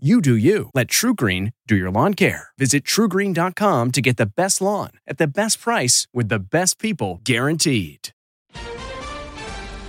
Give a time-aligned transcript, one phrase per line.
[0.00, 0.70] You do you.
[0.74, 2.50] Let TruGreen do your lawn care.
[2.56, 7.20] Visit trugreen.com to get the best lawn at the best price with the best people
[7.24, 8.10] guaranteed.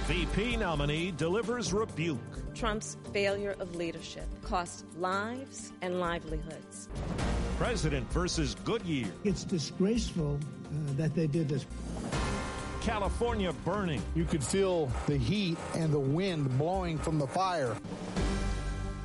[0.07, 2.17] VP nominee delivers rebuke.
[2.55, 6.89] Trump's failure of leadership cost lives and livelihoods.
[7.59, 9.09] President versus Goodyear.
[9.23, 11.67] It's disgraceful uh, that they did this.
[12.81, 14.01] California burning.
[14.15, 17.75] You could feel the heat and the wind blowing from the fire.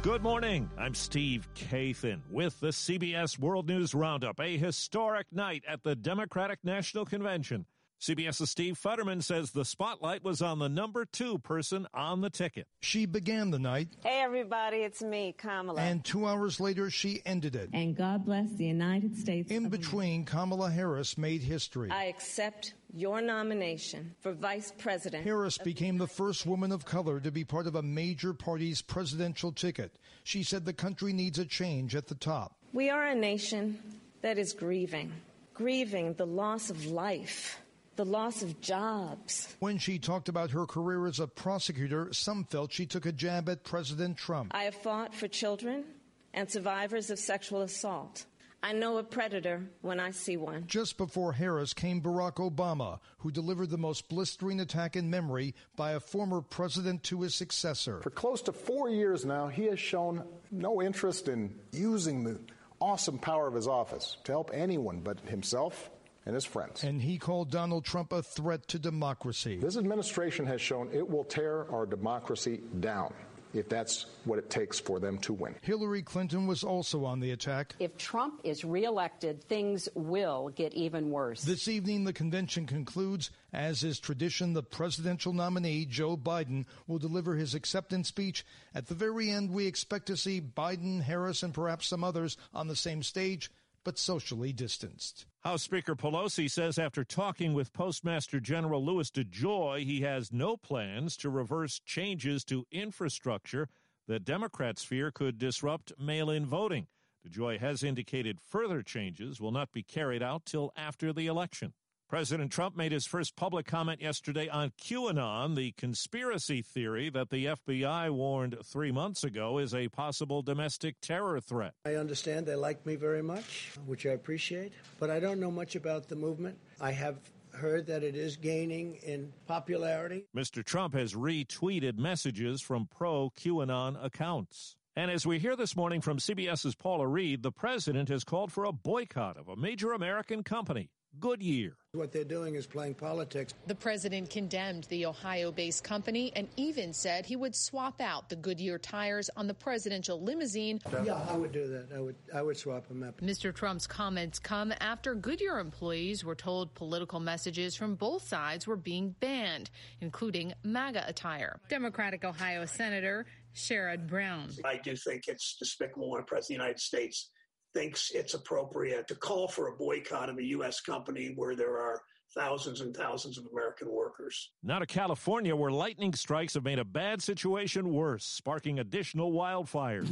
[0.04, 0.68] Good morning.
[0.76, 6.58] I'm Steve Kathan with the CBS World News Roundup, a historic night at the Democratic
[6.62, 7.64] National Convention.
[8.02, 12.66] CBS's Steve Futterman says the spotlight was on the number two person on the ticket.
[12.82, 13.96] She began the night.
[14.02, 15.80] Hey, everybody, it's me, Kamala.
[15.80, 17.70] And two hours later, she ended it.
[17.72, 19.50] And God bless the United States.
[19.50, 21.90] In between, Kamala Harris made history.
[21.90, 25.24] I accept your nomination for vice president.
[25.24, 29.50] Harris became the first woman of color to be part of a major party's presidential
[29.52, 29.98] ticket.
[30.22, 32.56] She said the country needs a change at the top.
[32.72, 33.78] We are a nation
[34.22, 35.12] that is grieving,
[35.52, 37.60] grieving the loss of life
[37.96, 39.54] the loss of jobs.
[39.60, 43.48] When she talked about her career as a prosecutor, some felt she took a jab
[43.48, 44.50] at President Trump.
[44.54, 45.84] I have fought for children
[46.32, 48.26] and survivors of sexual assault.
[48.64, 50.64] I know a predator when I see one.
[50.66, 55.92] Just before Harris came Barack Obama, who delivered the most blistering attack in memory by
[55.92, 58.00] a former president to his successor.
[58.00, 62.40] For close to four years now, he has shown no interest in using the
[62.80, 65.90] awesome power of his office to help anyone but himself
[66.24, 66.84] and his friends.
[66.84, 69.58] And he called Donald Trump a threat to democracy.
[69.58, 73.12] This administration has shown it will tear our democracy down
[73.54, 75.54] if that's what it takes for them to win.
[75.62, 77.74] Hillary Clinton was also on the attack.
[77.78, 81.42] If Trump is reelected, things will get even worse.
[81.42, 83.30] This evening, the convention concludes.
[83.52, 88.44] As is tradition, the presidential nominee, Joe Biden, will deliver his acceptance speech.
[88.74, 92.66] At the very end, we expect to see Biden, Harris, and perhaps some others on
[92.66, 93.50] the same stage
[93.84, 95.26] but socially distanced.
[95.40, 101.16] House Speaker Pelosi says after talking with Postmaster General Louis DeJoy, he has no plans
[101.18, 103.68] to reverse changes to infrastructure
[104.08, 106.86] that Democrats fear could disrupt mail in voting.
[107.28, 111.72] DeJoy has indicated further changes will not be carried out till after the election.
[112.08, 117.46] President Trump made his first public comment yesterday on QAnon, the conspiracy theory that the
[117.46, 121.72] FBI warned three months ago is a possible domestic terror threat.
[121.86, 125.76] I understand they like me very much, which I appreciate, but I don't know much
[125.76, 126.58] about the movement.
[126.80, 127.16] I have
[127.52, 130.26] heard that it is gaining in popularity.
[130.36, 130.62] Mr.
[130.62, 134.76] Trump has retweeted messages from pro QAnon accounts.
[134.96, 138.64] And as we hear this morning from CBS's Paula Reid, the president has called for
[138.64, 140.90] a boycott of a major American company.
[141.20, 141.76] Goodyear.
[141.92, 143.54] What they're doing is playing politics.
[143.66, 148.36] The president condemned the Ohio based company and even said he would swap out the
[148.36, 150.80] Goodyear tires on the presidential limousine.
[151.04, 151.88] Yeah, I would do that.
[151.94, 153.18] I would I would swap them out.
[153.18, 153.54] Mr.
[153.54, 159.14] Trump's comments come after Goodyear employees were told political messages from both sides were being
[159.20, 159.70] banned,
[160.00, 161.60] including MAGA attire.
[161.68, 164.50] Democratic Ohio Senator Sherrod Brown.
[164.64, 167.30] I do think it's despicable when a president of the United States
[167.74, 170.80] thinks it's appropriate to call for a boycott of a U.S.
[170.80, 172.00] company where there are
[172.34, 174.50] thousands and thousands of American workers.
[174.62, 180.08] Now to California, where lightning strikes have made a bad situation worse, sparking additional wildfires.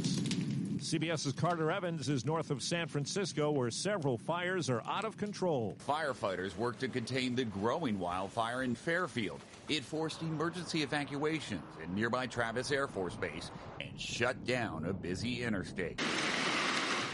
[0.77, 5.77] CBS's Carter Evans is north of San Francisco, where several fires are out of control.
[5.87, 9.39] Firefighters work to contain the growing wildfire in Fairfield.
[9.69, 13.49] It forced emergency evacuations in nearby Travis Air Force Base
[13.79, 16.01] and shut down a busy interstate.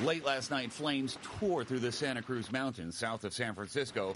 [0.03, 4.13] Late last night, flames tore through the Santa Cruz Mountains south of San Francisco.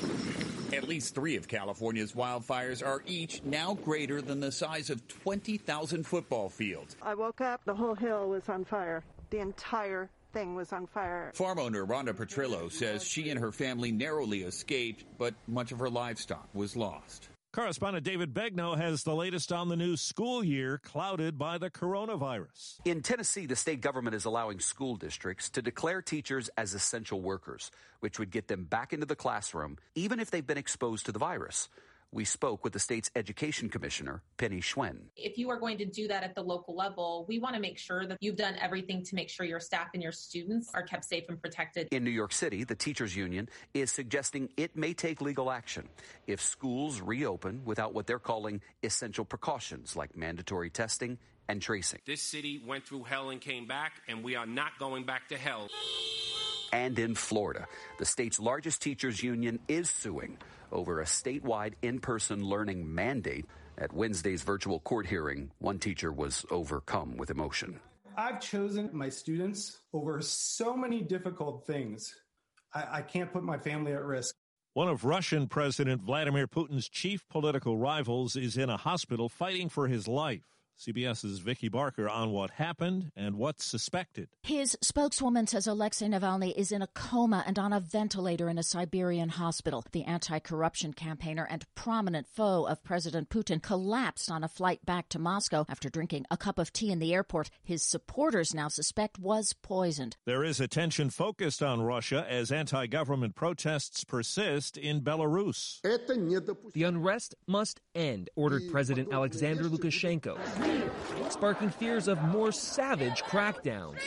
[0.71, 6.07] At least three of California's wildfires are each now greater than the size of 20,000
[6.07, 6.95] football fields.
[7.01, 9.03] I woke up, the whole hill was on fire.
[9.29, 11.31] The entire thing was on fire.
[11.35, 15.89] Farm owner Rhonda Petrillo says she and her family narrowly escaped, but much of her
[15.89, 17.27] livestock was lost.
[17.53, 22.79] Correspondent David Begnaud has the latest on the new school year clouded by the coronavirus.
[22.83, 27.69] In Tennessee, the state government is allowing school districts to declare teachers as essential workers,
[27.99, 31.19] which would get them back into the classroom even if they've been exposed to the
[31.19, 31.69] virus.
[32.13, 34.97] We spoke with the state's education commissioner, Penny Schwinn.
[35.15, 37.79] If you are going to do that at the local level, we want to make
[37.79, 41.05] sure that you've done everything to make sure your staff and your students are kept
[41.05, 41.87] safe and protected.
[41.89, 45.89] In New York City, the teachers union is suggesting it may take legal action
[46.27, 51.17] if schools reopen without what they're calling essential precautions like mandatory testing
[51.49, 51.99] and tracing.
[52.05, 55.37] This city went through hell and came back, and we are not going back to
[55.37, 55.67] hell.
[56.71, 57.67] And in Florida,
[57.99, 60.37] the state's largest teachers union is suing
[60.73, 63.45] over a statewide in person learning mandate.
[63.77, 67.79] At Wednesday's virtual court hearing, one teacher was overcome with emotion.
[68.17, 72.13] I've chosen my students over so many difficult things.
[72.73, 74.35] I, I can't put my family at risk.
[74.73, 79.87] One of Russian President Vladimir Putin's chief political rivals is in a hospital fighting for
[79.87, 80.41] his life.
[80.79, 84.27] CBS's Vicki Barker on what happened and what's suspected.
[84.41, 88.63] His spokeswoman says Alexei Navalny is in a coma and on a ventilator in a
[88.63, 89.83] Siberian hospital.
[89.91, 95.09] The anti corruption campaigner and prominent foe of President Putin collapsed on a flight back
[95.09, 97.49] to Moscow after drinking a cup of tea in the airport.
[97.63, 100.17] His supporters now suspect was poisoned.
[100.25, 105.81] There is attention focused on Russia as anti government protests persist in Belarus.
[105.81, 110.62] The unrest must end, ordered President Alexander Lukashenko
[111.29, 113.99] sparking fears of more savage crackdowns.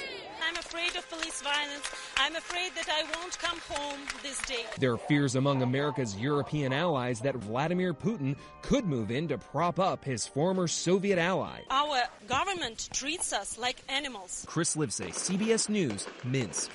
[0.48, 1.90] I'm afraid of police violence.
[2.16, 4.64] I'm afraid that I won't come home this day.
[4.78, 9.78] There are fears among America's European allies that Vladimir Putin could move in to prop
[9.80, 11.60] up his former Soviet ally.
[11.70, 14.44] Our government treats us like animals.
[14.48, 16.70] Chris Livesay, CBS News, Minsk.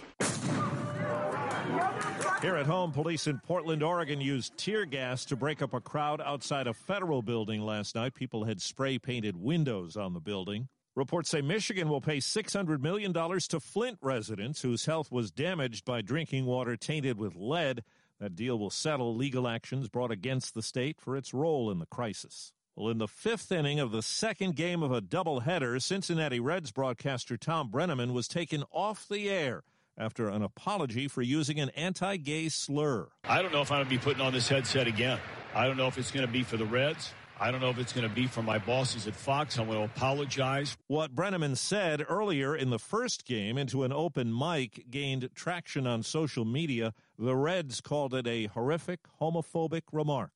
[2.41, 6.19] Here at home, police in Portland, Oregon used tear gas to break up a crowd
[6.19, 8.15] outside a federal building last night.
[8.15, 10.67] People had spray painted windows on the building.
[10.95, 16.01] Reports say Michigan will pay $600 million to Flint residents whose health was damaged by
[16.01, 17.83] drinking water tainted with lead.
[18.19, 21.85] That deal will settle legal actions brought against the state for its role in the
[21.85, 22.53] crisis.
[22.75, 27.37] Well, in the fifth inning of the second game of a doubleheader, Cincinnati Reds broadcaster
[27.37, 29.63] Tom Brennaman was taken off the air
[30.01, 33.07] after an apology for using an anti gay slur.
[33.23, 35.19] I don't know if I'm going to be putting on this headset again.
[35.53, 37.13] I don't know if it's going to be for the Reds.
[37.39, 39.57] I don't know if it's going to be for my bosses at Fox.
[39.57, 40.77] I'm going to apologize.
[40.87, 46.03] What Brennaman said earlier in the first game into an open mic gained traction on
[46.03, 46.93] social media.
[47.17, 50.31] The Reds called it a horrific homophobic remark.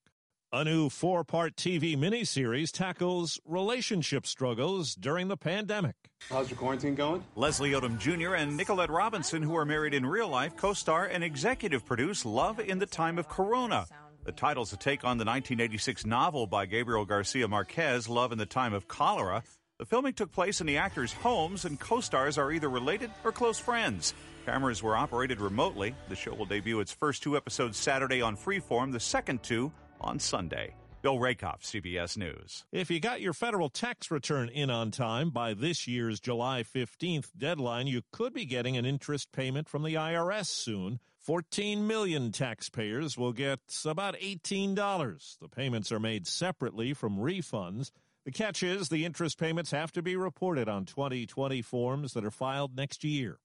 [0.55, 5.95] A new four part TV miniseries tackles relationship struggles during the pandemic.
[6.29, 7.25] How's your quarantine going?
[7.35, 8.35] Leslie Odom Jr.
[8.35, 12.61] and Nicolette Robinson, who are married in real life, co star and executive produce Love
[12.61, 13.85] in the Time of Corona.
[14.23, 18.45] The title's a take on the 1986 novel by Gabriel Garcia Marquez, Love in the
[18.45, 19.43] Time of Cholera.
[19.77, 23.33] The filming took place in the actors' homes, and co stars are either related or
[23.33, 24.13] close friends.
[24.45, 25.93] Cameras were operated remotely.
[26.07, 29.73] The show will debut its first two episodes Saturday on Freeform, the second two
[30.05, 30.75] on Sunday.
[31.01, 32.65] Bill Rakoff, CBS News.
[32.71, 37.27] If you got your federal tax return in on time by this year's July 15th
[37.37, 40.99] deadline, you could be getting an interest payment from the IRS soon.
[41.19, 45.39] 14 million taxpayers will get about $18.
[45.39, 47.91] The payments are made separately from refunds.
[48.25, 52.31] The catch is the interest payments have to be reported on 2020 forms that are
[52.31, 53.37] filed next year.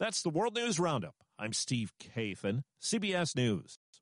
[0.00, 1.14] That's the World News Roundup.
[1.38, 3.78] I'm Steve Kathan, CBS News.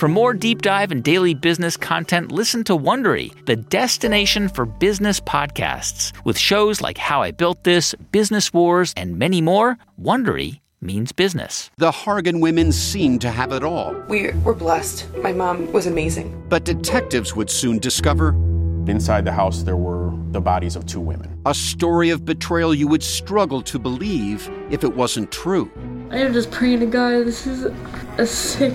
[0.00, 5.20] For more deep dive and daily business content, listen to Wondery, the destination for business
[5.20, 6.14] podcasts.
[6.24, 11.70] With shows like How I Built This, Business Wars, and many more, Wondery means business.
[11.76, 13.92] The Hargan women seemed to have it all.
[14.08, 15.06] We were blessed.
[15.18, 16.46] My mom was amazing.
[16.48, 18.32] But detectives would soon discover
[18.86, 21.38] Inside the house, there were the bodies of two women.
[21.44, 25.70] A story of betrayal you would struggle to believe if it wasn't true.
[26.10, 27.64] I am just praying to God, this is
[28.16, 28.74] a sick